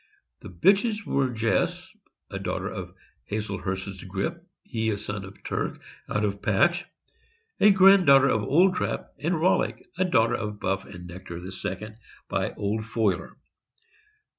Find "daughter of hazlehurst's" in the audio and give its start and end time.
2.39-4.03